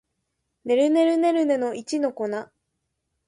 [0.65, 2.25] ねるねるねるねの一の粉